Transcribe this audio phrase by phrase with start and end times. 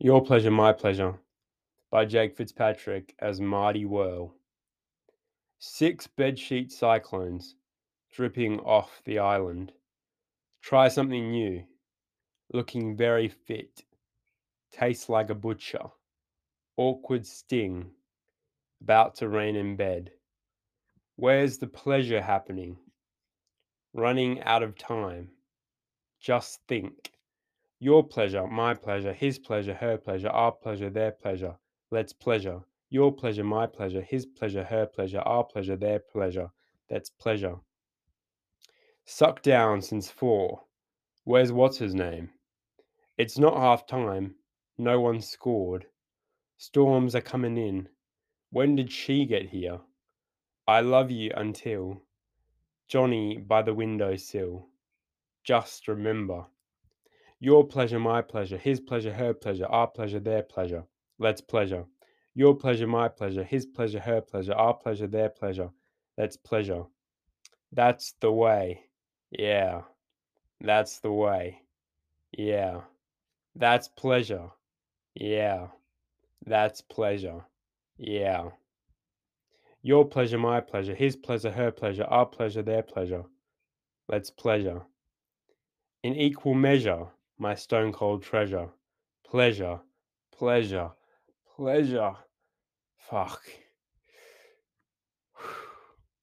[0.00, 1.18] Your Pleasure, My Pleasure
[1.90, 4.32] by Jake Fitzpatrick as Marty Whirl.
[5.58, 7.56] Six bedsheet cyclones
[8.12, 9.72] dripping off the island.
[10.62, 11.64] Try something new.
[12.52, 13.82] Looking very fit.
[14.70, 15.86] Tastes like a butcher.
[16.76, 17.90] Awkward sting.
[18.80, 20.12] About to rain in bed.
[21.16, 22.76] Where's the pleasure happening?
[23.92, 25.30] Running out of time.
[26.20, 27.17] Just think.
[27.80, 31.56] Your pleasure, my pleasure, his pleasure, her pleasure, our pleasure, their pleasure.
[31.90, 32.60] Let's pleasure.
[32.90, 36.50] Your pleasure, my pleasure, his pleasure, her pleasure, our pleasure, their pleasure.
[36.88, 37.56] That's pleasure.
[39.04, 40.64] Suck down since four.
[41.24, 42.30] Where's what's his name?
[43.16, 44.34] It's not half time.
[44.76, 45.86] No one scored.
[46.56, 47.88] Storms are coming in.
[48.50, 49.78] When did she get here?
[50.66, 52.02] I love you until
[52.88, 54.68] Johnny by the window sill.
[55.44, 56.46] Just remember.
[57.40, 60.84] Your pleasure, my pleasure, his pleasure, her pleasure, our pleasure, their pleasure.
[61.18, 61.84] Let's pleasure.
[62.34, 65.70] Your pleasure, my pleasure, his pleasure, her pleasure, our pleasure, their pleasure.
[66.16, 66.84] Let's pleasure.
[67.72, 68.80] That's the way.
[69.30, 69.82] Yeah.
[70.60, 71.62] That's the way.
[72.32, 72.80] Yeah.
[73.54, 74.50] That's pleasure.
[75.14, 75.68] Yeah.
[76.44, 77.44] That's pleasure.
[77.96, 78.50] Yeah.
[79.82, 83.24] Your pleasure, my pleasure, his pleasure, her pleasure, our pleasure, their pleasure.
[84.08, 84.82] Let's pleasure.
[86.02, 87.06] In equal measure,
[87.38, 88.68] my stone cold treasure.
[89.24, 89.80] Pleasure,
[90.32, 90.92] pleasure,
[91.56, 92.16] pleasure.
[92.98, 93.42] Fuck.